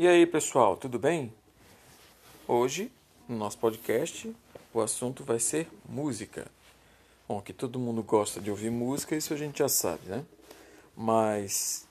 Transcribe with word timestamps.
E 0.00 0.08
aí, 0.08 0.24
pessoal, 0.26 0.78
tudo 0.78 0.98
bem? 0.98 1.30
Hoje, 2.48 2.90
no 3.28 3.36
nosso 3.36 3.58
podcast, 3.58 4.34
o 4.72 4.80
assunto 4.80 5.22
vai 5.22 5.38
ser 5.38 5.68
música. 5.86 6.50
Bom, 7.28 7.42
que 7.42 7.52
todo 7.52 7.78
mundo 7.78 8.02
gosta 8.02 8.40
de 8.40 8.50
ouvir 8.50 8.70
música, 8.70 9.14
isso 9.14 9.34
a 9.34 9.36
gente 9.36 9.58
já 9.58 9.68
sabe, 9.68 10.08
né? 10.08 10.24
Mas 10.96 11.86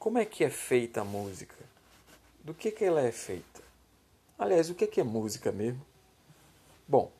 como 0.00 0.18
é 0.18 0.24
que 0.24 0.42
é 0.42 0.50
feita 0.50 1.02
a 1.02 1.04
música? 1.04 1.54
Do 2.42 2.52
que, 2.52 2.72
que 2.72 2.84
ela 2.84 3.00
é 3.00 3.12
feita? 3.12 3.62
Aliás, 4.36 4.68
o 4.68 4.74
que, 4.74 4.88
que 4.88 5.00
é 5.00 5.04
música 5.04 5.52
mesmo? 5.52 5.86
Bom, 6.88 7.12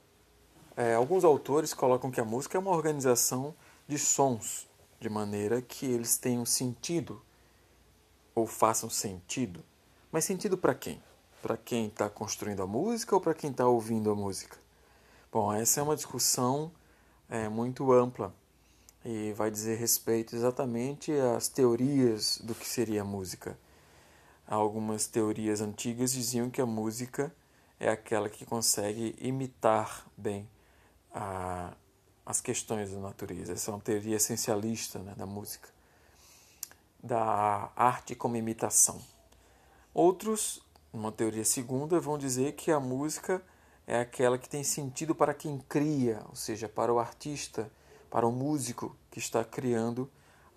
é, 0.77 0.95
alguns 0.95 1.23
autores 1.23 1.73
colocam 1.73 2.11
que 2.11 2.21
a 2.21 2.25
música 2.25 2.59
é 2.59 2.61
uma 2.61 2.73
organização 2.73 3.55
de 3.87 4.01
sons, 4.01 4.69
de 4.99 5.09
maneira 5.09 5.63
que 5.63 5.87
eles 5.87 6.19
tenham 6.19 6.45
sentido 6.45 7.23
ou 8.35 8.49
façam 8.49 8.91
sentido. 8.91 9.63
Mas 10.13 10.27
sentido 10.27 10.59
para 10.59 10.75
quem? 10.75 11.03
Para 11.41 11.57
quem 11.57 11.87
está 11.87 12.11
construindo 12.11 12.63
a 12.63 12.67
música 12.67 13.15
ou 13.15 13.21
para 13.21 13.33
quem 13.33 13.51
está 13.51 13.67
ouvindo 13.67 14.11
a 14.11 14.15
música? 14.15 14.59
Bom, 15.33 15.51
essa 15.51 15.81
é 15.81 15.83
uma 15.83 15.97
discussão 15.97 16.71
é, 17.31 17.49
muito 17.49 17.91
ampla 17.91 18.35
e 19.03 19.33
vai 19.33 19.51
dizer 19.51 19.79
respeito 19.79 20.37
exatamente 20.37 21.11
às 21.35 21.49
teorias 21.49 22.39
do 22.45 22.55
que 22.55 22.69
seria 22.69 23.01
a 23.01 23.05
música. 23.07 23.59
Algumas 24.47 25.07
teorias 25.07 25.63
antigas 25.63 26.13
diziam 26.13 26.51
que 26.51 26.61
a 26.61 26.67
música 26.67 27.35
é 27.81 27.89
aquela 27.89 28.29
que 28.29 28.45
consegue 28.45 29.17
imitar 29.19 30.07
bem 30.15 30.47
a, 31.11 31.73
as 32.27 32.39
questões 32.39 32.91
da 32.91 32.99
natureza. 32.99 33.55
Essa 33.55 33.71
é 33.71 33.75
uma 33.75 33.81
teoria 33.81 34.17
essencialista 34.17 34.99
né, 34.99 35.15
da 35.17 35.25
música, 35.25 35.71
da 37.03 37.73
arte 37.75 38.15
como 38.15 38.37
imitação. 38.37 39.01
Outros, 39.95 40.63
uma 40.93 41.13
teoria 41.13 41.45
segunda, 41.45 42.01
vão 42.01 42.19
dizer 42.19 42.53
que 42.53 42.71
a 42.71 42.81
música 42.81 43.43
é 43.87 44.01
aquela 44.01 44.39
que 44.39 44.49
tem 44.49 44.65
sentido 44.65 45.15
para 45.15 45.35
quem 45.35 45.59
cria, 45.69 46.23
ou 46.29 46.37
seja, 46.37 46.69
para 46.69 46.93
o 46.93 46.99
artista 46.99 47.71
para 48.13 48.27
o 48.27 48.31
músico 48.31 48.95
que 49.11 49.19
está 49.19 49.43
criando 49.43 50.09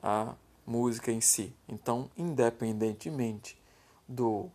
a 0.03 0.35
música 0.67 1.09
em 1.09 1.21
si. 1.21 1.55
Então, 1.69 2.11
independentemente 2.17 3.57
do 4.05 4.49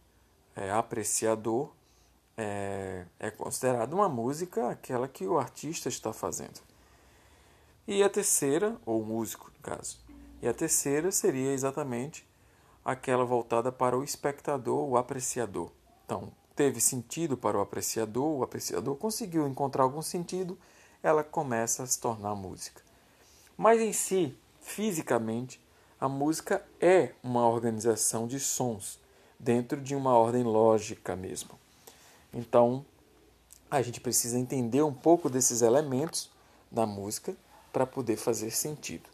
é, 0.54 0.70
apreciador, 0.70 1.72
é, 2.36 3.06
é 3.18 3.30
considerada 3.30 3.94
uma 3.94 4.06
música 4.06 4.68
aquela 4.68 5.08
que 5.08 5.26
o 5.26 5.38
artista 5.38 5.88
está 5.88 6.12
fazendo. 6.12 6.60
E 7.88 8.02
a 8.02 8.10
terceira, 8.10 8.76
ou 8.84 9.02
músico, 9.02 9.50
no 9.56 9.62
caso. 9.62 9.98
E 10.42 10.46
a 10.46 10.52
terceira 10.52 11.10
seria 11.10 11.52
exatamente 11.52 12.28
aquela 12.84 13.24
voltada 13.24 13.70
para 13.70 13.98
o 13.98 14.04
espectador, 14.04 14.88
o 14.88 14.96
apreciador. 14.96 15.70
Então, 16.04 16.32
teve 16.54 16.80
sentido 16.80 17.36
para 17.36 17.56
o 17.56 17.60
apreciador, 17.60 18.38
o 18.38 18.42
apreciador 18.42 18.96
conseguiu 18.96 19.46
encontrar 19.46 19.84
algum 19.84 20.02
sentido, 20.02 20.58
ela 21.02 21.24
começa 21.24 21.82
a 21.82 21.86
se 21.86 21.98
tornar 22.00 22.34
música. 22.34 22.82
Mas 23.56 23.80
em 23.80 23.92
si, 23.92 24.36
fisicamente, 24.60 25.60
a 26.00 26.08
música 26.08 26.64
é 26.80 27.12
uma 27.22 27.46
organização 27.48 28.26
de 28.26 28.40
sons 28.40 28.98
dentro 29.38 29.80
de 29.80 29.94
uma 29.94 30.16
ordem 30.16 30.42
lógica 30.42 31.14
mesmo. 31.14 31.58
Então, 32.32 32.84
a 33.70 33.82
gente 33.82 34.00
precisa 34.00 34.38
entender 34.38 34.82
um 34.82 34.92
pouco 34.92 35.30
desses 35.30 35.62
elementos 35.62 36.30
da 36.70 36.86
música 36.86 37.36
para 37.72 37.86
poder 37.86 38.16
fazer 38.16 38.50
sentido. 38.50 39.08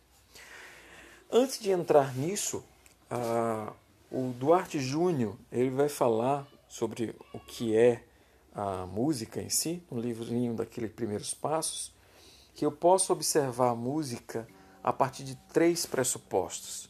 Antes 1.30 1.58
de 1.58 1.70
entrar 1.70 2.14
nisso, 2.16 2.64
uh, 3.10 3.72
o 4.10 4.32
Duarte 4.32 4.78
Júnior 4.78 5.36
ele 5.50 5.70
vai 5.70 5.88
falar 5.88 6.46
sobre 6.68 7.14
o 7.32 7.38
que 7.38 7.76
é 7.76 8.04
a 8.54 8.86
música 8.86 9.40
em 9.40 9.50
si, 9.50 9.82
no 9.90 10.00
livrinho 10.00 10.54
daqueles 10.54 10.92
primeiros 10.92 11.34
passos, 11.34 11.94
que 12.54 12.64
eu 12.64 12.72
posso 12.72 13.12
observar 13.12 13.70
a 13.70 13.74
música 13.74 14.48
a 14.82 14.92
partir 14.92 15.24
de 15.24 15.36
três 15.52 15.84
pressupostos. 15.84 16.88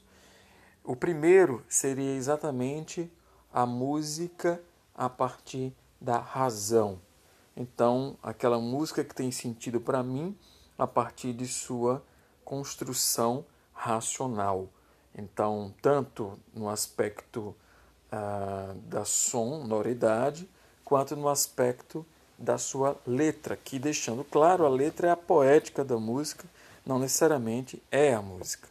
O 0.85 0.95
primeiro 0.95 1.65
seria 1.69 2.15
exatamente 2.15 3.11
a 3.53 3.67
música 3.67 4.63
a 4.95 5.09
partir 5.09 5.75
da 6.01 6.19
razão. 6.19 7.01
Então, 7.57 8.17
aquela 8.23 8.61
música 8.61 9.03
que 9.03 9.15
tem 9.15 9.33
sentido 9.33 9.81
para 9.81 10.03
mim 10.03 10.39
a 10.79 10.87
partir 10.87 11.33
de 11.33 11.47
sua 11.49 12.05
construção 12.45 13.45
racional. 13.73 14.69
Então, 15.17 15.75
tanto 15.81 16.39
no 16.55 16.69
aspecto 16.69 17.57
ah, 18.13 18.75
da 18.85 19.05
sonoridade, 19.05 20.49
quanto 20.85 21.17
no 21.17 21.29
aspecto 21.29 22.07
da 22.39 22.59
sua 22.59 22.97
letra, 23.07 23.57
que 23.57 23.79
deixando 23.79 24.23
claro, 24.23 24.67
a 24.67 24.69
letra 24.69 25.09
é 25.09 25.11
a 25.11 25.17
poética 25.17 25.85
da 25.85 25.97
música, 25.97 26.45
não 26.85 26.99
necessariamente 26.99 27.83
é 27.91 28.15
a 28.15 28.21
música. 28.21 28.69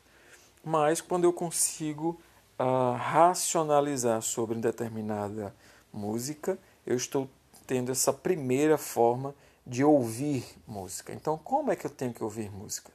Mas 0.64 1.02
quando 1.02 1.26
eu 1.26 1.34
consigo 1.34 2.20
uh, 2.60 2.96
racionalizar 2.96 4.22
sobre 4.22 4.58
determinada 4.58 5.54
música, 5.92 6.58
eu 6.86 6.96
estou 6.96 7.30
tendo 7.68 7.92
essa 7.92 8.14
primeira 8.14 8.78
forma 8.78 9.34
de 9.66 9.84
ouvir 9.84 10.46
música. 10.68 11.14
Então, 11.14 11.38
como 11.38 11.72
é 11.72 11.76
que 11.76 11.86
eu 11.86 11.92
tenho 11.92 12.14
que 12.14 12.24
ouvir 12.24 12.50
música? 12.52 12.92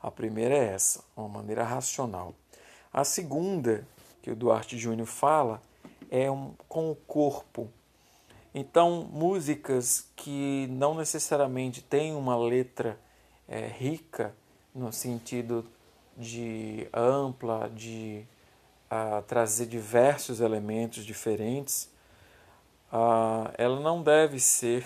A 0.00 0.10
primeira 0.10 0.54
é 0.54 0.74
essa, 0.74 1.02
uma 1.16 1.28
maneira 1.28 1.64
racional. 1.64 2.34
A 2.92 3.04
segunda, 3.04 3.86
que 4.22 4.30
o 4.30 4.36
Duarte 4.36 4.78
Júnior 4.78 5.06
fala, 5.06 5.62
é 6.10 6.30
um, 6.30 6.54
com 6.68 6.90
o 6.90 6.94
corpo, 6.94 7.70
então, 8.54 9.08
músicas 9.12 10.08
que 10.16 10.66
não 10.70 10.94
necessariamente 10.94 11.82
têm 11.82 12.14
uma 12.14 12.36
letra 12.36 12.98
é, 13.46 13.66
rica, 13.66 14.34
no 14.74 14.92
sentido 14.92 15.64
de 16.16 16.88
ampla, 16.92 17.70
de 17.72 18.24
uh, 18.90 19.22
trazer 19.22 19.66
diversos 19.66 20.40
elementos 20.40 21.04
diferentes, 21.04 21.88
uh, 22.92 23.48
ela 23.56 23.78
não 23.80 24.02
deve 24.02 24.40
ser 24.40 24.84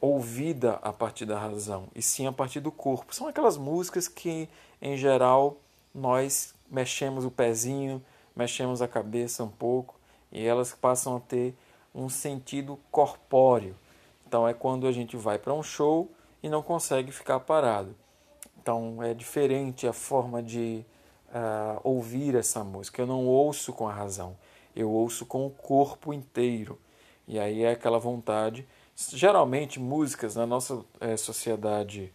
ouvida 0.00 0.80
a 0.82 0.92
partir 0.92 1.24
da 1.24 1.38
razão, 1.38 1.88
e 1.94 2.02
sim 2.02 2.26
a 2.26 2.32
partir 2.32 2.60
do 2.60 2.72
corpo. 2.72 3.14
São 3.14 3.28
aquelas 3.28 3.56
músicas 3.56 4.08
que, 4.08 4.48
em 4.80 4.96
geral, 4.96 5.56
nós 5.94 6.54
mexemos 6.70 7.24
o 7.24 7.30
pezinho, 7.30 8.02
mexemos 8.34 8.82
a 8.82 8.88
cabeça 8.88 9.42
um 9.44 9.48
pouco, 9.48 9.98
e 10.30 10.46
elas 10.46 10.72
passam 10.72 11.16
a 11.16 11.20
ter 11.20 11.54
um 11.94 12.08
sentido 12.08 12.78
corpóreo. 12.90 13.74
Então 14.26 14.46
é 14.46 14.52
quando 14.52 14.86
a 14.86 14.92
gente 14.92 15.16
vai 15.16 15.38
para 15.38 15.54
um 15.54 15.62
show 15.62 16.10
e 16.42 16.48
não 16.48 16.62
consegue 16.62 17.10
ficar 17.10 17.40
parado. 17.40 17.94
Então 18.60 19.02
é 19.02 19.14
diferente 19.14 19.86
a 19.86 19.92
forma 19.92 20.42
de 20.42 20.84
uh, 21.28 21.80
ouvir 21.82 22.34
essa 22.34 22.62
música. 22.62 23.02
Eu 23.02 23.06
não 23.06 23.26
ouço 23.26 23.72
com 23.72 23.88
a 23.88 23.92
razão, 23.92 24.36
eu 24.76 24.90
ouço 24.90 25.24
com 25.24 25.46
o 25.46 25.50
corpo 25.50 26.12
inteiro. 26.12 26.78
E 27.26 27.38
aí 27.38 27.62
é 27.62 27.72
aquela 27.72 27.98
vontade. 27.98 28.66
Geralmente, 28.96 29.78
músicas 29.78 30.34
na 30.34 30.46
nossa 30.46 30.84
é, 31.00 31.16
sociedade 31.16 32.12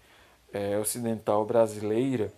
é, 0.51 0.77
ocidental 0.77 1.45
brasileira, 1.45 2.33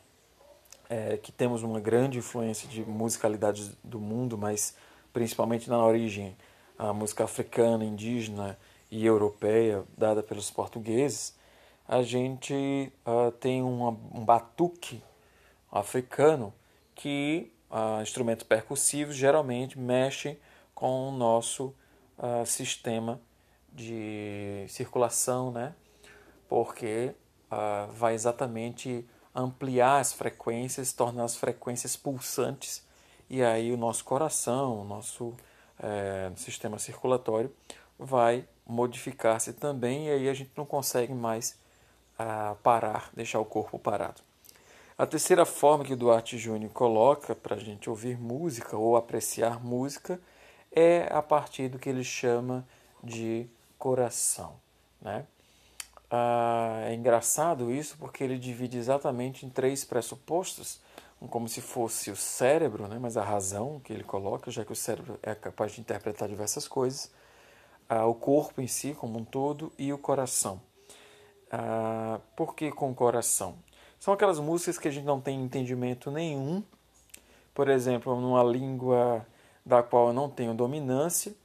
é, 0.90 1.18
que 1.18 1.32
temos 1.32 1.64
uma 1.64 1.80
grande 1.80 2.18
influência 2.18 2.68
de 2.68 2.84
musicalidade 2.84 3.72
do 3.84 4.00
mundo, 4.00 4.38
mas 4.38 4.76
principalmente 5.12 5.70
na 5.70 5.84
origem 5.84 6.36
a 6.78 6.94
música 6.94 7.24
africana, 7.24 7.86
indígena 7.86 8.58
e 8.92 9.06
europeia 9.06 9.84
dada 9.98 10.22
pelos 10.22 10.52
portugueses, 10.52 11.36
a 11.88 12.02
gente 12.02 12.92
uh, 13.06 13.32
tem 13.32 13.62
uma, 13.62 13.90
um 13.90 14.26
batuque 14.26 15.02
africano 15.72 16.54
que 16.94 17.52
uh, 17.70 18.02
instrumentos 18.02 18.44
percussivos 18.46 19.16
geralmente 19.16 19.78
mexem 19.78 20.38
com 20.74 21.10
o 21.10 21.12
nosso 21.12 21.74
uh, 22.18 22.46
sistema 22.46 23.20
de 23.72 24.66
circulação, 24.70 25.52
né? 25.52 25.74
porque 26.48 27.14
uh, 27.52 27.92
vai 27.92 28.14
exatamente 28.14 29.06
ampliar 29.36 30.00
as 30.00 30.14
frequências, 30.14 30.94
tornar 30.94 31.26
as 31.26 31.36
frequências 31.36 31.96
pulsantes, 31.96 32.84
e 33.30 33.44
aí 33.44 33.72
o 33.72 33.78
nosso 33.78 34.06
coração, 34.06 34.82
o 34.82 34.84
nosso 34.86 35.34
é, 35.80 36.32
sistema 36.36 36.80
circulatório 36.80 37.52
vai 37.98 38.48
modificar-se 38.66 39.54
também 39.54 40.08
e 40.08 40.12
aí 40.12 40.30
a 40.30 40.34
gente 40.34 40.52
não 40.56 40.66
consegue 40.66 41.14
mais 41.14 41.58
ah, 42.18 42.56
parar, 42.64 43.10
deixar 43.14 43.40
o 43.40 43.46
corpo 43.46 43.78
parado. 43.78 44.22
A 44.98 45.06
terceira 45.06 45.46
forma 45.46 45.84
que 45.84 45.94
o 45.94 45.98
Duarte 45.98 46.38
Júnior 46.38 46.72
coloca 46.72 47.36
para 47.36 47.56
a 47.56 47.60
gente 47.60 47.90
ouvir 47.90 48.18
música 48.18 48.78
ou 48.78 48.96
apreciar 48.96 49.62
música 49.62 50.20
é 50.72 51.08
a 51.12 51.22
partir 51.22 51.68
do 51.68 51.78
que 51.78 51.90
ele 51.90 52.04
chama 52.04 52.66
de 53.04 53.48
coração. 53.78 54.56
Né? 55.02 55.26
Ah, 56.18 56.86
é 56.86 56.94
engraçado 56.94 57.70
isso 57.70 57.98
porque 58.00 58.24
ele 58.24 58.38
divide 58.38 58.78
exatamente 58.78 59.46
em 59.46 59.50
três 59.50 59.84
pressupostos, 59.84 60.80
como 61.30 61.50
se 61.50 61.60
fosse 61.60 62.10
o 62.10 62.16
cérebro, 62.16 62.88
né? 62.88 62.98
mas 63.02 63.18
a 63.18 63.24
razão 63.24 63.82
que 63.84 63.92
ele 63.92 64.04
coloca, 64.04 64.50
já 64.50 64.64
que 64.64 64.72
o 64.72 64.76
cérebro 64.76 65.20
é 65.22 65.36
capaz 65.36 65.74
de 65.74 65.82
interpretar 65.82 66.30
diversas 66.30 66.70
coisas, 66.70 67.12
ah, 67.90 68.06
o 68.06 68.16
corpo 68.16 68.62
em 68.62 68.68
si 68.68 68.94
como 68.94 69.20
um 69.20 69.26
todo 69.26 69.74
e 69.78 69.92
o 69.92 69.98
coração. 69.98 70.62
Ah, 71.52 72.22
por 72.34 72.56
que 72.56 72.72
com 72.72 72.92
o 72.92 72.96
coração? 72.96 73.56
São 74.00 74.14
aquelas 74.14 74.40
músicas 74.40 74.78
que 74.78 74.88
a 74.88 74.92
gente 74.92 75.04
não 75.04 75.20
tem 75.20 75.42
entendimento 75.42 76.10
nenhum, 76.10 76.64
por 77.54 77.68
exemplo, 77.68 78.16
numa 78.22 78.44
língua 78.44 79.26
da 79.66 79.84
qual 79.84 80.08
eu 80.08 80.14
não 80.14 80.30
tenho 80.30 80.54
dominância. 80.54 81.36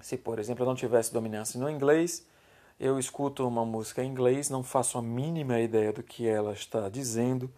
Se, 0.00 0.16
por 0.16 0.38
exemplo, 0.38 0.62
eu 0.62 0.66
não 0.66 0.74
tivesse 0.74 1.12
dominância 1.12 1.60
no 1.60 1.68
inglês, 1.68 2.26
eu 2.82 2.98
escuto 2.98 3.46
uma 3.46 3.64
música 3.64 4.02
em 4.02 4.08
inglês, 4.08 4.50
não 4.50 4.64
faço 4.64 4.98
a 4.98 5.02
mínima 5.02 5.60
ideia 5.60 5.92
do 5.92 6.02
que 6.02 6.26
ela 6.26 6.52
está 6.52 6.88
dizendo 6.88 7.48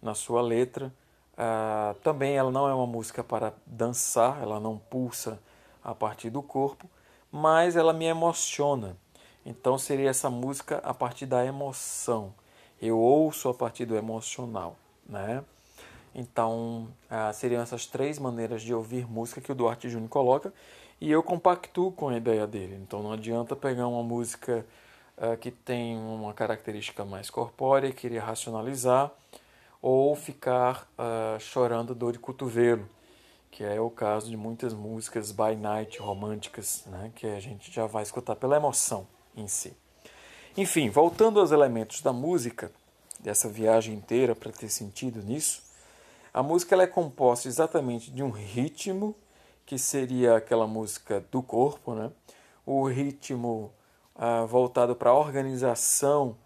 na 0.00 0.14
sua 0.14 0.40
letra. 0.40 0.94
Ah, 1.36 1.96
também 2.04 2.36
ela 2.36 2.52
não 2.52 2.68
é 2.68 2.72
uma 2.72 2.86
música 2.86 3.24
para 3.24 3.52
dançar, 3.66 4.40
ela 4.40 4.60
não 4.60 4.78
pulsa 4.78 5.40
a 5.82 5.92
partir 5.92 6.30
do 6.30 6.40
corpo, 6.40 6.88
mas 7.32 7.74
ela 7.74 7.92
me 7.92 8.04
emociona. 8.04 8.96
Então 9.44 9.76
seria 9.76 10.08
essa 10.08 10.30
música 10.30 10.78
a 10.84 10.94
partir 10.94 11.26
da 11.26 11.44
emoção. 11.44 12.32
Eu 12.80 12.96
ouço 12.96 13.48
a 13.48 13.54
partir 13.54 13.86
do 13.86 13.96
emocional, 13.96 14.76
né? 15.04 15.42
Então 16.14 16.86
ah, 17.10 17.32
seriam 17.32 17.60
essas 17.60 17.86
três 17.86 18.20
maneiras 18.20 18.62
de 18.62 18.72
ouvir 18.72 19.04
música 19.10 19.40
que 19.40 19.50
o 19.50 19.54
Duarte 19.54 19.88
Júnior 19.88 20.08
coloca 20.08 20.54
e 21.00 21.10
eu 21.10 21.22
compactuo 21.22 21.90
com 21.92 22.08
a 22.08 22.16
ideia 22.16 22.46
dele. 22.46 22.78
Então 22.82 23.02
não 23.02 23.12
adianta 23.12 23.56
pegar 23.56 23.88
uma 23.88 24.02
música 24.02 24.66
ah, 25.16 25.36
que 25.36 25.50
tem 25.50 25.98
uma 25.98 26.32
característica 26.32 27.04
mais 27.04 27.28
corpórea 27.28 27.88
e 27.88 27.92
querer 27.92 28.20
racionalizar 28.20 29.12
ou 29.82 30.14
ficar 30.14 30.88
uh, 30.98 31.40
chorando 31.40 31.94
dor 31.94 32.12
de 32.12 32.18
cotovelo, 32.18 32.88
que 33.50 33.64
é 33.64 33.80
o 33.80 33.90
caso 33.90 34.30
de 34.30 34.36
muitas 34.36 34.72
músicas 34.74 35.30
by 35.30 35.56
night 35.56 35.98
românticas, 35.98 36.84
né, 36.86 37.10
que 37.14 37.26
a 37.26 37.40
gente 37.40 37.70
já 37.72 37.86
vai 37.86 38.02
escutar 38.02 38.36
pela 38.36 38.56
emoção 38.56 39.06
em 39.36 39.46
si. 39.48 39.74
Enfim, 40.56 40.90
voltando 40.90 41.40
aos 41.40 41.50
elementos 41.50 42.02
da 42.02 42.12
música, 42.12 42.70
dessa 43.18 43.48
viagem 43.48 43.94
inteira 43.94 44.34
para 44.34 44.52
ter 44.52 44.68
sentido 44.68 45.22
nisso, 45.22 45.62
a 46.32 46.42
música 46.42 46.74
ela 46.74 46.84
é 46.84 46.86
composta 46.86 47.48
exatamente 47.48 48.10
de 48.10 48.22
um 48.22 48.30
ritmo, 48.30 49.14
que 49.70 49.78
seria 49.78 50.34
aquela 50.34 50.66
música 50.66 51.24
do 51.30 51.40
corpo, 51.40 51.94
né? 51.94 52.10
o 52.66 52.88
ritmo 52.88 53.72
uh, 54.16 54.44
voltado 54.44 54.96
para 54.96 55.10
a 55.10 55.14
organização 55.14 56.36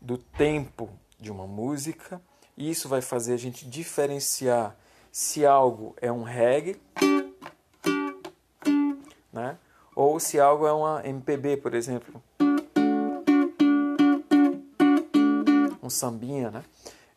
do 0.00 0.16
tempo 0.16 0.88
de 1.18 1.30
uma 1.30 1.46
música, 1.46 2.22
isso 2.56 2.88
vai 2.88 3.02
fazer 3.02 3.34
a 3.34 3.36
gente 3.36 3.68
diferenciar 3.68 4.74
se 5.12 5.44
algo 5.44 5.94
é 6.00 6.10
um 6.10 6.22
reggae, 6.22 6.80
né? 9.30 9.58
ou 9.94 10.18
se 10.18 10.40
algo 10.40 10.66
é 10.66 10.72
uma 10.72 11.06
MPB, 11.06 11.58
por 11.58 11.74
exemplo. 11.74 12.22
Um 15.82 15.90
sambinha, 15.90 16.50
né? 16.50 16.64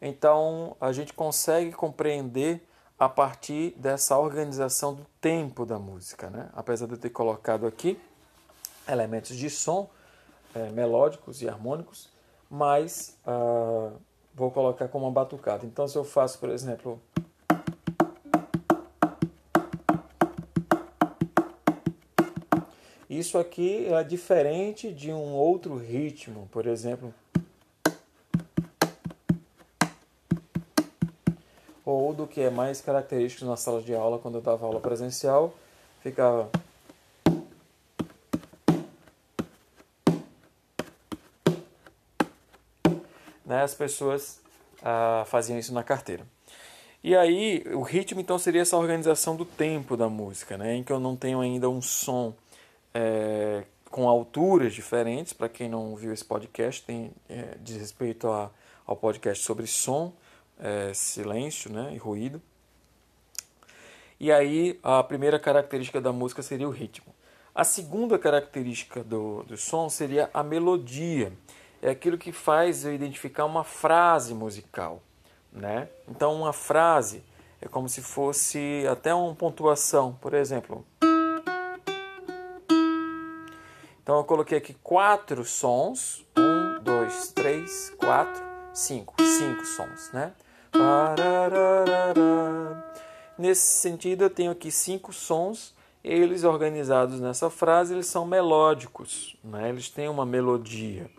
Então 0.02 0.76
a 0.82 0.92
gente 0.92 1.14
consegue 1.14 1.72
compreender 1.72 2.62
a 3.04 3.10
partir 3.10 3.72
dessa 3.72 4.18
organização 4.18 4.94
do 4.94 5.06
tempo 5.20 5.66
da 5.66 5.78
música, 5.78 6.30
né? 6.30 6.50
Apesar 6.54 6.86
de 6.86 6.94
eu 6.94 6.98
ter 6.98 7.10
colocado 7.10 7.68
aqui 7.68 8.00
elementos 8.88 9.36
de 9.36 9.50
som 9.50 9.90
é, 10.56 10.70
melódicos 10.70 11.42
e 11.42 11.50
harmônicos, 11.50 12.10
mas 12.50 13.18
uh, 13.28 14.00
vou 14.34 14.50
colocar 14.52 14.88
como 14.88 15.06
uma 15.06 15.12
batucada. 15.12 15.66
Então, 15.66 15.86
se 15.86 15.98
eu 15.98 16.06
faço, 16.06 16.40
por 16.40 16.50
exemplo, 16.50 17.02
isso 23.10 23.38
aqui 23.38 23.86
é 23.88 24.02
diferente 24.02 24.94
de 24.94 25.12
um 25.12 25.34
outro 25.34 25.76
ritmo, 25.76 26.48
por 26.54 26.66
exemplo, 26.66 27.14
do 32.14 32.28
que 32.28 32.42
é 32.42 32.50
mais 32.50 32.82
característico 32.82 33.46
na 33.46 33.58
sala 33.58 33.82
de 33.82 33.94
aula 33.94 34.20
quando 34.20 34.36
eu 34.36 34.42
dava 34.42 34.66
aula 34.66 34.80
presencial, 34.80 35.54
ficava 36.02 36.50
né, 43.46 43.64
as 43.64 43.74
pessoas 43.74 44.40
ah, 44.82 45.24
faziam 45.28 45.60
isso 45.60 45.74
na 45.74 45.84
carteira. 45.84 46.26
E 47.04 47.16
aí, 47.16 47.64
o 47.74 47.82
ritmo 47.82 48.22
então 48.22 48.40
seria 48.40 48.62
essa 48.62 48.78
organização 48.78 49.36
do 49.36 49.44
tempo 49.44 49.98
da 49.98 50.08
música, 50.08 50.58
né, 50.58 50.76
em 50.76 50.84
que 50.84 50.92
eu 50.92 51.00
não 51.00 51.16
tenho 51.16 51.42
ainda 51.42 51.70
um 51.70 51.82
som 51.82 52.34
é, 52.94 53.64
com 53.92 54.08
alturas 54.08 54.74
diferentes. 54.74 55.34
Para 55.34 55.50
quem 55.50 55.68
não 55.68 55.96
viu 55.96 56.14
esse 56.14 56.24
podcast, 56.24 56.82
tem 56.84 57.12
é, 57.30 57.58
diz 57.62 57.78
respeito 57.78 58.30
a, 58.30 58.50
ao 58.86 58.96
podcast 58.96 59.44
sobre 59.44 59.68
som, 59.68 60.14
é, 60.64 60.94
silêncio 60.94 61.70
né, 61.70 61.92
e 61.94 61.98
ruído. 61.98 62.42
E 64.18 64.32
aí, 64.32 64.80
a 64.82 65.04
primeira 65.04 65.38
característica 65.38 66.00
da 66.00 66.14
música 66.14 66.42
seria 66.42 66.68
o 66.68 66.72
ritmo. 66.72 67.14
A 67.54 67.66
segunda 67.66 68.18
característica 68.18 69.04
do, 69.04 69.44
do 69.44 69.58
som 69.58 69.90
seria 69.90 70.30
a 70.34 70.42
melodia 70.42 71.34
é 71.82 71.90
aquilo 71.90 72.18
que 72.18 72.32
faz 72.32 72.86
eu 72.86 72.96
identificar 72.96 73.46
uma 73.46 73.64
frase 73.64 74.34
musical, 74.34 75.04
né? 75.52 75.90
Então 76.08 76.34
uma 76.34 76.54
frase 76.54 77.22
é 77.62 77.68
como 77.68 77.88
se 77.88 78.02
fosse 78.02 78.86
até 78.90 79.14
uma 79.14 79.36
pontuação, 79.36 80.18
por 80.20 80.34
exemplo. 80.34 80.84
Então 84.02 84.18
eu 84.18 84.24
coloquei 84.24 84.58
aqui 84.58 84.74
quatro 84.82 85.46
sons, 85.46 86.26
um, 86.36 86.82
dois, 86.82 87.32
três, 87.34 87.92
quatro, 87.98 88.42
cinco, 88.74 89.14
cinco 89.22 89.64
sons, 89.66 90.10
né? 90.12 90.34
Nesse 93.38 93.80
sentido 93.80 94.24
eu 94.24 94.30
tenho 94.30 94.52
aqui 94.52 94.72
cinco 94.72 95.12
sons, 95.12 95.76
eles 96.04 96.44
organizados 96.44 97.20
nessa 97.20 97.50
frase 97.50 97.94
eles 97.94 98.08
são 98.08 98.26
melódicos, 98.26 99.36
né? 99.44 99.70
Eles 99.70 99.90
têm 99.90 100.08
uma 100.08 100.26
melodia 100.26 101.10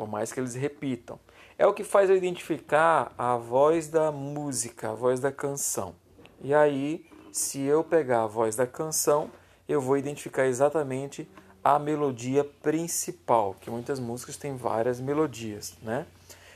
por 0.00 0.08
mais 0.08 0.32
que 0.32 0.40
eles 0.40 0.54
repitam. 0.54 1.20
É 1.58 1.66
o 1.66 1.74
que 1.74 1.84
faz 1.84 2.08
eu 2.08 2.16
identificar 2.16 3.12
a 3.18 3.36
voz 3.36 3.86
da 3.86 4.10
música, 4.10 4.92
a 4.92 4.94
voz 4.94 5.20
da 5.20 5.30
canção. 5.30 5.94
E 6.42 6.54
aí, 6.54 7.04
se 7.30 7.60
eu 7.60 7.84
pegar 7.84 8.22
a 8.22 8.26
voz 8.26 8.56
da 8.56 8.66
canção, 8.66 9.30
eu 9.68 9.78
vou 9.78 9.98
identificar 9.98 10.46
exatamente 10.46 11.28
a 11.62 11.78
melodia 11.78 12.42
principal, 12.42 13.54
que 13.60 13.70
muitas 13.70 14.00
músicas 14.00 14.38
têm 14.38 14.56
várias 14.56 14.98
melodias, 14.98 15.76
né? 15.82 16.06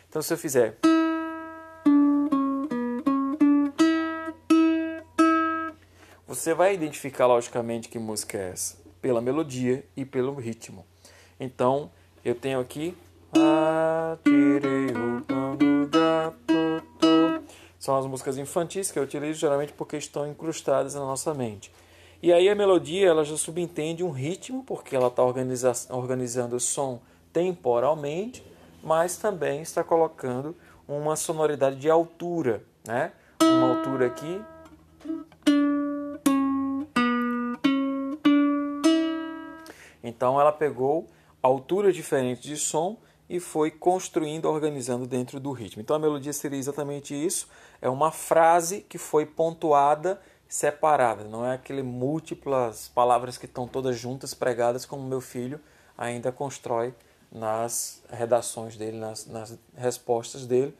Então, 0.08 0.22
se 0.22 0.32
eu 0.32 0.38
fizer 0.38 0.78
você 6.34 6.52
vai 6.52 6.74
identificar 6.74 7.26
logicamente 7.26 7.88
que 7.88 7.98
música 7.98 8.36
é 8.36 8.50
essa, 8.50 8.76
pela 9.00 9.20
melodia 9.20 9.84
e 9.96 10.04
pelo 10.04 10.34
ritmo. 10.34 10.84
Então, 11.38 11.90
eu 12.24 12.34
tenho 12.34 12.58
aqui 12.60 12.96
tirei 14.22 14.86
o 14.86 15.22
pano 15.22 15.88
gato. 15.88 17.44
São 17.78 17.96
as 17.96 18.06
músicas 18.06 18.38
infantis 18.38 18.90
que 18.90 18.98
eu 18.98 19.02
utilizo 19.02 19.38
geralmente 19.38 19.72
porque 19.72 19.96
estão 19.96 20.26
incrustadas 20.26 20.94
na 20.94 21.00
nossa 21.00 21.34
mente. 21.34 21.70
E 22.22 22.32
aí 22.32 22.48
a 22.48 22.54
melodia 22.54 23.06
ela 23.06 23.24
já 23.24 23.36
subentende 23.36 24.02
um 24.02 24.10
ritmo, 24.10 24.64
porque 24.64 24.96
ela 24.96 25.08
está 25.08 25.22
organiza 25.22 25.72
organizando 25.90 26.56
o 26.56 26.60
som 26.60 27.00
temporalmente, 27.32 28.44
mas 28.82 29.16
também 29.16 29.60
está 29.60 29.84
colocando 29.84 30.56
uma 30.88 31.16
sonoridade 31.16 31.76
de 31.76 31.90
altura, 31.90 32.64
né? 32.86 33.12
Uma 33.42 33.76
altura 33.76 34.06
aqui. 34.06 34.40
Então 40.04 40.38
ela 40.38 40.52
pegou 40.52 41.08
alturas 41.42 41.94
diferentes 41.94 42.42
de 42.42 42.58
som 42.58 42.98
e 43.28 43.40
foi 43.40 43.70
construindo, 43.70 44.44
organizando 44.44 45.06
dentro 45.06 45.40
do 45.40 45.50
ritmo. 45.50 45.80
Então 45.80 45.96
a 45.96 45.98
melodia 45.98 46.32
seria 46.32 46.58
exatamente 46.58 47.14
isso, 47.14 47.48
é 47.80 47.88
uma 47.88 48.12
frase 48.12 48.82
que 48.82 48.98
foi 48.98 49.24
pontuada, 49.24 50.20
separada, 50.46 51.24
não 51.24 51.44
é 51.44 51.54
aquele 51.54 51.82
múltiplas 51.82 52.86
palavras 52.94 53.38
que 53.38 53.46
estão 53.46 53.66
todas 53.66 53.98
juntas 53.98 54.34
pregadas 54.34 54.84
como 54.84 55.02
meu 55.02 55.20
filho 55.20 55.58
ainda 55.96 56.30
constrói 56.30 56.94
nas 57.32 58.02
redações 58.10 58.76
dele, 58.76 58.98
nas, 58.98 59.26
nas 59.26 59.58
respostas 59.74 60.46
dele, 60.46 60.76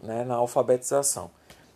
né, 0.00 0.24
na 0.24 0.36
alfabetização. 0.36 1.30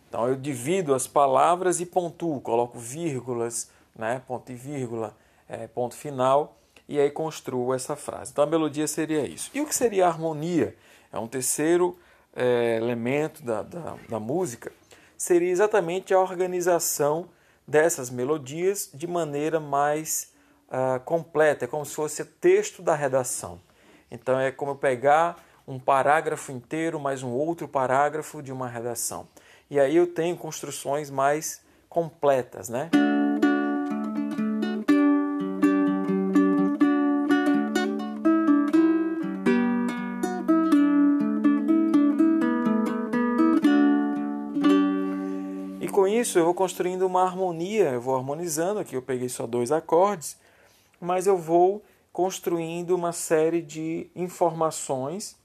Então 0.09 0.29
eu 0.29 0.37
divido 0.37 0.95
as 0.95 1.07
palavras 1.07 1.81
e 1.81 1.87
pontuo, 1.87 2.41
coloco 2.41 2.79
vírgulas, 2.79 3.71
né, 3.95 4.23
ponto 4.27 4.53
e 4.53 4.55
vírgula, 4.55 5.15
é, 5.49 5.67
ponto 5.67 5.95
final 5.95 6.57
e 6.93 7.01
aí 7.01 7.11
construo 7.11 7.73
essa 7.73 7.97
frase. 7.97 8.33
Então 8.33 8.45
a 8.45 8.47
melodia 8.47 8.87
seria 8.87 9.27
isso. 9.27 9.51
E 9.55 9.63
o 9.63 9.67
que 9.67 9.75
seria 9.75 10.05
a 10.05 10.09
harmonia? 10.09 10.77
É 11.11 11.19
um 11.19 11.27
terceiro 11.27 11.97
é, 12.37 12.77
elemento 12.77 13.43
da, 13.43 13.63
da, 13.63 13.97
da 14.07 14.21
música. 14.21 14.71
seria 15.17 15.51
exatamente 15.51 16.13
a 16.13 16.21
organização 16.21 17.31
dessas 17.67 18.11
melodias 18.11 18.91
de 18.93 19.07
maneira 19.07 19.59
mais 19.59 20.35
uh, 20.69 21.01
completa, 21.01 21.65
é 21.65 21.69
como 21.69 21.87
se 21.87 21.95
fosse 21.95 22.23
texto 22.27 22.83
da 22.83 22.95
redação. 22.95 23.59
Então 24.11 24.39
é 24.39 24.53
como 24.53 24.73
eu 24.73 24.77
pegar 24.77 25.43
um 25.67 25.79
parágrafo 25.79 26.53
inteiro 26.53 27.01
mais 27.01 27.23
um 27.23 27.31
outro 27.31 27.67
parágrafo 27.67 28.43
de 28.43 28.53
uma 28.53 28.69
redação. 28.69 29.27
E 29.71 29.81
aí 29.81 29.97
eu 29.97 30.07
tenho 30.07 30.37
construções 30.37 31.09
mais 31.09 31.63
completas, 31.89 32.69
né? 32.69 32.91
Isso 46.23 46.39
eu 46.39 46.45
vou 46.45 46.55
construindo 46.55 47.03
uma 47.03 47.23
harmonia, 47.23 47.91
eu 47.91 48.01
vou 48.01 48.17
harmonizando, 48.17 48.81
aqui 48.81 48.95
eu 48.95 49.03
peguei 49.03 49.29
só 49.29 49.47
dois 49.47 49.71
acordes, 49.71 50.37
mas 51.01 51.27
eu 51.27 51.37
vou 51.37 51.83
construindo 52.13 52.95
uma 52.95 53.13
série 53.13 53.61
de 53.61 54.09
informações 54.15 55.37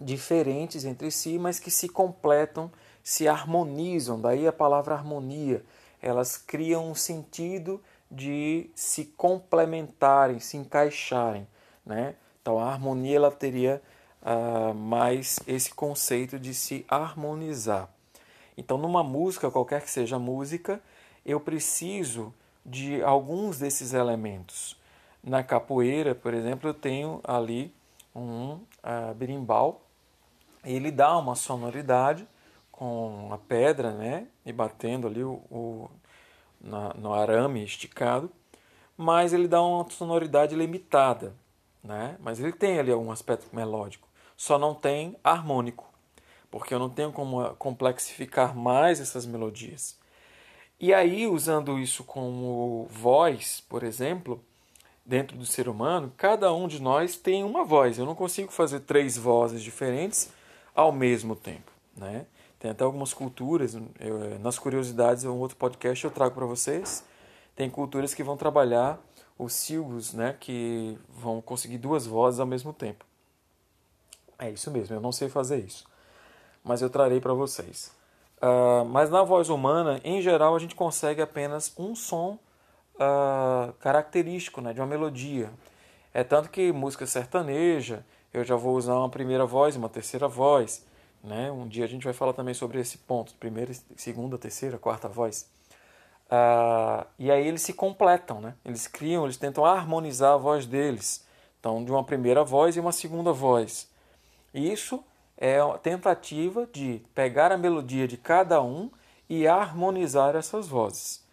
diferentes 0.00 0.86
entre 0.86 1.10
si, 1.10 1.38
mas 1.38 1.58
que 1.58 1.70
se 1.70 1.88
completam, 1.88 2.70
se 3.02 3.28
harmonizam, 3.28 4.18
daí 4.18 4.46
a 4.46 4.52
palavra 4.52 4.94
harmonia. 4.94 5.62
Elas 6.00 6.38
criam 6.38 6.90
um 6.90 6.94
sentido 6.94 7.80
de 8.10 8.70
se 8.74 9.04
complementarem, 9.04 10.40
se 10.40 10.56
encaixarem. 10.56 11.46
Né? 11.84 12.14
Então 12.40 12.58
a 12.58 12.72
harmonia 12.72 13.16
ela 13.16 13.30
teria 13.30 13.82
uh, 14.22 14.74
mais 14.74 15.38
esse 15.46 15.74
conceito 15.74 16.38
de 16.38 16.54
se 16.54 16.86
harmonizar. 16.88 17.88
Então, 18.60 18.76
numa 18.76 19.02
música, 19.02 19.50
qualquer 19.50 19.80
que 19.80 19.90
seja 19.90 20.16
a 20.16 20.18
música, 20.18 20.82
eu 21.24 21.40
preciso 21.40 22.34
de 22.64 23.02
alguns 23.02 23.58
desses 23.58 23.94
elementos. 23.94 24.76
Na 25.24 25.42
capoeira, 25.42 26.14
por 26.14 26.34
exemplo, 26.34 26.68
eu 26.68 26.74
tenho 26.74 27.22
ali 27.24 27.74
um 28.14 28.50
uh, 28.52 29.14
berimbau, 29.16 29.80
ele 30.62 30.90
dá 30.90 31.16
uma 31.16 31.34
sonoridade 31.34 32.28
com 32.70 33.30
a 33.32 33.38
pedra, 33.38 33.92
né, 33.92 34.26
e 34.44 34.52
batendo 34.52 35.06
ali 35.06 35.24
o, 35.24 35.40
o 35.50 35.90
na, 36.60 36.92
no 36.92 37.14
arame 37.14 37.64
esticado, 37.64 38.30
mas 38.94 39.32
ele 39.32 39.48
dá 39.48 39.62
uma 39.62 39.88
sonoridade 39.88 40.54
limitada, 40.54 41.34
né? 41.82 42.18
Mas 42.20 42.38
ele 42.38 42.52
tem 42.52 42.78
ali 42.78 42.92
algum 42.92 43.10
aspecto 43.10 43.56
melódico, 43.56 44.06
só 44.36 44.58
não 44.58 44.74
tem 44.74 45.16
harmônico 45.24 45.89
porque 46.50 46.74
eu 46.74 46.78
não 46.78 46.90
tenho 46.90 47.12
como 47.12 47.40
ah, 47.40 47.54
complexificar 47.54 48.56
mais 48.56 49.00
essas 49.00 49.24
melodias. 49.24 49.96
E 50.78 50.92
aí, 50.92 51.26
usando 51.26 51.78
isso 51.78 52.02
como 52.04 52.86
voz, 52.90 53.62
por 53.68 53.82
exemplo, 53.82 54.42
dentro 55.04 55.36
do 55.36 55.46
ser 55.46 55.68
humano, 55.68 56.12
cada 56.16 56.52
um 56.52 56.66
de 56.66 56.80
nós 56.80 57.16
tem 57.16 57.44
uma 57.44 57.64
voz. 57.64 57.98
Eu 57.98 58.06
não 58.06 58.14
consigo 58.14 58.50
fazer 58.50 58.80
três 58.80 59.16
vozes 59.16 59.62
diferentes 59.62 60.30
ao 60.74 60.90
mesmo 60.90 61.36
tempo, 61.36 61.70
né? 61.96 62.26
Tem 62.58 62.70
até 62.70 62.84
algumas 62.84 63.14
culturas, 63.14 63.74
eu, 63.74 64.22
eh, 64.22 64.38
nas 64.38 64.58
curiosidades, 64.58 65.24
um 65.24 65.38
outro 65.38 65.56
podcast 65.56 66.04
eu 66.04 66.10
trago 66.10 66.34
para 66.34 66.46
vocês. 66.46 67.04
Tem 67.56 67.70
culturas 67.70 68.14
que 68.14 68.22
vão 68.22 68.36
trabalhar 68.36 68.98
os 69.38 69.54
silgos, 69.54 70.12
né, 70.12 70.36
que 70.38 70.98
vão 71.08 71.40
conseguir 71.40 71.78
duas 71.78 72.06
vozes 72.06 72.38
ao 72.38 72.46
mesmo 72.46 72.72
tempo. 72.74 73.06
É 74.38 74.50
isso 74.50 74.70
mesmo, 74.70 74.94
eu 74.94 75.00
não 75.00 75.12
sei 75.12 75.30
fazer 75.30 75.58
isso 75.64 75.89
mas 76.64 76.82
eu 76.82 76.90
trarei 76.90 77.20
para 77.20 77.32
vocês. 77.32 77.92
Uh, 78.40 78.84
mas 78.86 79.10
na 79.10 79.22
voz 79.22 79.48
humana, 79.48 80.00
em 80.02 80.22
geral, 80.22 80.56
a 80.56 80.58
gente 80.58 80.74
consegue 80.74 81.20
apenas 81.20 81.72
um 81.78 81.94
som 81.94 82.38
uh, 82.94 83.72
característico 83.80 84.60
né, 84.60 84.72
de 84.72 84.80
uma 84.80 84.86
melodia. 84.86 85.50
É 86.12 86.24
tanto 86.24 86.48
que 86.48 86.72
música 86.72 87.06
sertaneja, 87.06 88.04
eu 88.32 88.44
já 88.44 88.56
vou 88.56 88.76
usar 88.76 88.94
uma 88.94 89.08
primeira 89.08 89.44
voz 89.44 89.76
uma 89.76 89.88
terceira 89.88 90.26
voz. 90.26 90.84
Né? 91.22 91.52
Um 91.52 91.68
dia 91.68 91.84
a 91.84 91.88
gente 91.88 92.04
vai 92.04 92.12
falar 92.14 92.32
também 92.32 92.54
sobre 92.54 92.80
esse 92.80 92.98
ponto, 92.98 93.34
primeira, 93.34 93.72
segunda, 93.96 94.38
terceira, 94.38 94.78
quarta 94.78 95.08
voz. 95.08 95.48
Uh, 96.26 97.04
e 97.18 97.30
aí 97.30 97.46
eles 97.46 97.60
se 97.60 97.72
completam, 97.72 98.40
né? 98.40 98.54
eles 98.64 98.86
criam, 98.86 99.24
eles 99.24 99.36
tentam 99.36 99.64
harmonizar 99.64 100.34
a 100.34 100.36
voz 100.36 100.64
deles. 100.64 101.26
Então, 101.58 101.84
de 101.84 101.90
uma 101.90 102.02
primeira 102.02 102.42
voz 102.42 102.76
e 102.76 102.80
uma 102.80 102.92
segunda 102.92 103.32
voz. 103.32 103.86
Isso 104.54 105.04
é 105.40 105.58
a 105.58 105.78
tentativa 105.78 106.68
de 106.70 107.02
pegar 107.14 107.50
a 107.50 107.56
melodia 107.56 108.06
de 108.06 108.18
cada 108.18 108.62
um 108.62 108.90
e 109.26 109.48
harmonizar 109.48 110.36
essas 110.36 110.68
vozes. 110.68 111.24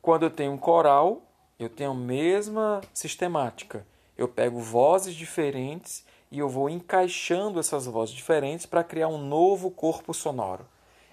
Quando 0.00 0.22
eu 0.22 0.30
tenho 0.30 0.52
um 0.52 0.58
coral, 0.58 1.22
eu 1.58 1.68
tenho 1.68 1.90
a 1.90 1.94
mesma 1.94 2.80
sistemática. 2.94 3.86
Eu 4.16 4.26
pego 4.26 4.58
vozes 4.58 5.14
diferentes 5.14 6.06
e 6.32 6.38
eu 6.38 6.48
vou 6.48 6.70
encaixando 6.70 7.60
essas 7.60 7.84
vozes 7.84 8.14
diferentes 8.14 8.64
para 8.64 8.82
criar 8.82 9.08
um 9.08 9.18
novo 9.18 9.70
corpo 9.70 10.14
sonoro. 10.14 10.66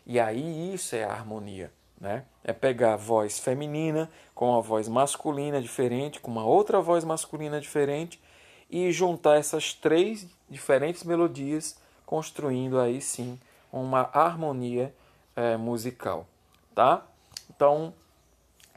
E 0.06 0.20
aí 0.20 0.74
isso 0.74 0.96
é 0.96 1.04
a 1.04 1.12
harmonia. 1.12 1.74
Né? 2.00 2.24
É 2.44 2.54
pegar 2.54 2.94
a 2.94 2.98
voz 2.98 3.40
feminina 3.40 4.10
com 4.34 4.56
a 4.56 4.62
voz 4.62 4.88
masculina 4.88 5.62
diferente, 5.62 6.22
com 6.22 6.32
uma 6.32 6.46
outra 6.46 6.80
voz 6.80 7.04
masculina 7.04 7.60
diferente 7.60 8.22
e 8.70 8.90
juntar 8.92 9.38
essas 9.38 9.74
três 9.74 10.28
diferentes 10.50 11.04
melodias 11.04 11.78
construindo 12.08 12.80
aí 12.80 13.02
sim 13.02 13.38
uma 13.72 14.10
harmonia 14.14 14.96
é, 15.36 15.58
musical, 15.58 16.26
tá? 16.74 17.06
Então, 17.54 17.94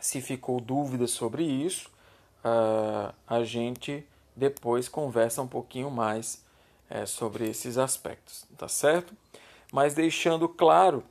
se 0.01 0.21
ficou 0.21 0.61
dúvida 0.61 1.07
sobre 1.07 1.45
isso, 1.45 1.89
uh, 2.45 3.15
a 3.27 3.45
gente 3.45 4.05
depois 4.35 4.89
conversa 4.89 5.43
um 5.43 5.47
pouquinho 5.47 5.91
mais 5.91 6.45
é, 6.89 7.07
sobre 7.07 7.49
esses 7.49 7.79
aspectos, 7.79 8.47
tá 8.59 8.67
certo? 8.67 9.15
Mas 9.73 9.95
deixando 9.95 10.49
claro, 10.49 11.05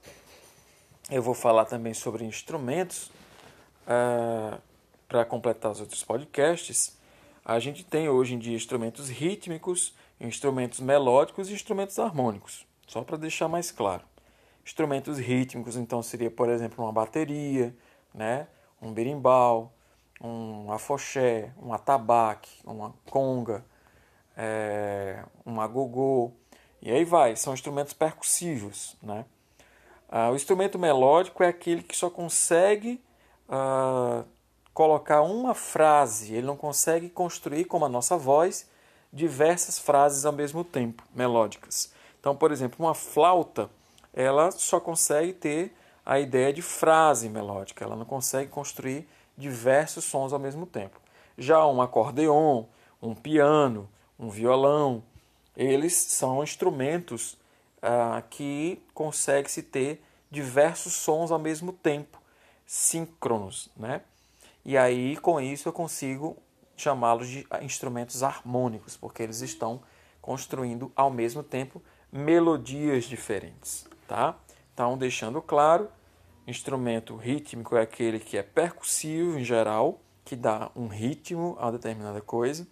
eu 1.10 1.22
vou 1.22 1.34
falar 1.34 1.66
também 1.66 1.94
sobre 1.94 2.26
instrumentos 2.26 3.12
uh, 3.88 4.60
para 5.08 5.24
completar 5.24 5.72
os 5.72 5.80
outros 5.80 6.04
podcasts. 6.04 6.98
A 7.46 7.60
gente 7.60 7.84
tem 7.84 8.10
hoje 8.10 8.36
em 8.36 8.40
dia 8.40 8.56
instrumentos 8.56 9.10
rítmicos 9.10 9.94
instrumentos 10.20 10.80
melódicos 10.80 11.50
e 11.50 11.54
instrumentos 11.54 11.98
harmônicos, 11.98 12.68
só 12.88 13.04
para 13.04 13.18
deixar 13.18 13.48
mais 13.48 13.72
claro. 13.72 14.04
Instrumentos 14.66 15.18
rítmicos, 15.18 15.76
então, 15.76 16.04
seria, 16.04 16.30
por 16.30 16.50
exemplo, 16.50 16.84
uma 16.84 16.92
bateria, 16.92 17.76
né? 18.14 18.48
um 18.82 18.94
berimbau, 18.94 19.74
um 20.22 20.72
afoxé, 20.72 21.52
um 21.62 21.74
atabaque, 21.74 22.50
uma 22.66 22.94
conga, 23.10 23.64
é, 24.36 25.24
um 25.46 25.60
agogô, 25.60 26.32
e 26.82 26.92
aí 26.92 27.04
vai, 27.04 27.36
são 27.36 27.54
instrumentos 27.54 27.94
percussivos. 27.94 28.96
Né? 29.02 29.26
Ah, 30.10 30.30
o 30.30 30.36
instrumento 30.36 30.78
melódico 30.78 31.44
é 31.44 31.48
aquele 31.48 31.84
que 31.84 31.96
só 31.96 32.10
consegue 32.10 33.02
ah, 33.48 34.24
colocar 34.74 35.22
uma 35.22 35.54
frase, 35.54 36.34
ele 36.34 36.48
não 36.48 36.56
consegue 36.56 37.10
construir 37.10 37.66
como 37.66 37.86
a 37.86 37.90
nossa 37.90 38.18
voz 38.18 38.70
diversas 39.12 39.80
frases 39.80 40.25
ao 40.25 40.34
mesmo 40.34 40.63
tempo, 40.63 41.04
melódicas. 41.13 41.92
Então, 42.20 42.36
por 42.36 42.51
exemplo, 42.51 42.86
uma 42.86 42.94
flauta, 42.94 43.70
ela 44.13 44.51
só 44.51 44.80
consegue 44.80 45.34
ter 45.34 45.75
a 46.06 46.20
ideia 46.20 46.51
de 46.51 46.62
frase 46.62 47.30
melódica, 47.30 47.86
ela 47.86 47.96
não 47.96 48.06
consegue 48.06 48.50
construir 48.50 49.08
diversos 49.38 50.06
sons 50.06 50.34
ao 50.34 50.39
mesmo 50.39 50.66
tempo. 50.66 51.00
Já 51.38 51.66
um 51.66 51.82
acordeon, 51.82 52.66
um 53.01 53.16
piano, 53.16 53.89
um 54.18 54.30
violão, 54.30 55.04
eles 55.56 55.94
são 55.94 56.44
instrumentos 56.44 57.38
ah, 57.82 58.22
que 58.30 58.82
consegue-se 58.94 59.63
ter 59.63 60.04
diversos 60.30 60.94
sons 60.94 61.32
ao 61.32 61.39
mesmo 61.39 61.72
tempo, 61.72 62.20
síncronos, 62.66 63.70
né? 63.75 64.01
E 64.66 64.78
aí, 64.78 65.16
com 65.18 65.39
isso, 65.39 65.68
eu 65.68 65.74
consigo 65.74 66.38
chamá-los 66.81 67.27
de 67.27 67.48
instrumentos 67.62 68.24
harmônicos, 68.24 68.95
porque 68.95 69.24
eles 69.24 69.41
estão 69.41 69.81
construindo 70.21 70.91
ao 70.95 71.09
mesmo 71.09 71.43
tempo 71.43 71.81
melodias 72.12 73.05
diferentes, 73.05 73.88
tá? 74.07 74.36
Então, 74.74 74.98
deixando 74.98 75.41
claro, 75.41 75.89
instrumento 76.48 77.15
rítmico 77.15 77.75
é 77.75 77.81
aquele 77.81 78.19
que 78.19 78.38
é 78.38 78.43
percussivo 78.43 79.38
em 79.38 79.43
geral, 79.43 80.00
que 80.24 80.36
dá 80.36 80.71
um 80.75 80.88
ritmo 80.88 81.57
a 81.59 81.69
determinada 81.71 82.21
coisa. 82.21 82.67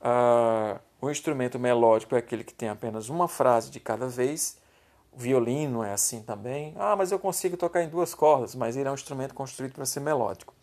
Uh, 0.00 0.80
o 1.00 1.10
instrumento 1.10 1.58
melódico 1.58 2.14
é 2.14 2.18
aquele 2.18 2.44
que 2.44 2.54
tem 2.54 2.68
apenas 2.68 3.08
uma 3.08 3.28
frase 3.28 3.70
de 3.70 3.80
cada 3.80 4.08
vez. 4.08 4.58
O 5.12 5.18
violino 5.18 5.82
é 5.82 5.92
assim 5.92 6.22
também. 6.22 6.74
Ah, 6.76 6.96
mas 6.96 7.12
eu 7.12 7.18
consigo 7.18 7.56
tocar 7.56 7.82
em 7.82 7.88
duas 7.88 8.14
cordas, 8.14 8.54
mas 8.54 8.76
ele 8.76 8.88
é 8.88 8.90
um 8.90 8.94
instrumento 8.94 9.34
construído 9.34 9.74
para 9.74 9.84
ser 9.84 10.00
melódico. 10.00 10.54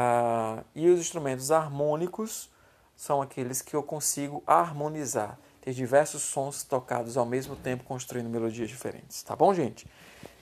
Ah, 0.00 0.62
e 0.76 0.88
os 0.88 1.00
instrumentos 1.00 1.50
harmônicos 1.50 2.48
são 2.94 3.20
aqueles 3.20 3.60
que 3.60 3.74
eu 3.74 3.82
consigo 3.82 4.44
harmonizar, 4.46 5.36
ter 5.60 5.72
diversos 5.72 6.22
sons 6.22 6.62
tocados 6.62 7.16
ao 7.16 7.26
mesmo 7.26 7.56
tempo, 7.56 7.82
construindo 7.82 8.28
melodias 8.28 8.68
diferentes. 8.68 9.24
Tá 9.24 9.34
bom, 9.34 9.52
gente? 9.52 9.88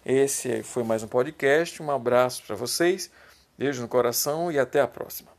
Esse 0.04 0.62
foi 0.62 0.84
mais 0.84 1.02
um 1.02 1.08
podcast. 1.08 1.82
Um 1.82 1.90
abraço 1.90 2.42
para 2.46 2.54
vocês, 2.54 3.10
beijo 3.56 3.80
no 3.80 3.88
coração 3.88 4.52
e 4.52 4.58
até 4.58 4.78
a 4.78 4.86
próxima. 4.86 5.35